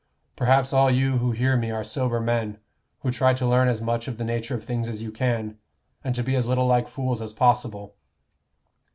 [0.35, 2.57] Perhaps all you who hear me are sober men,
[3.01, 5.59] who try to learn as much of the nature of things as you can,
[6.03, 7.93] and to be as little like fools as possible.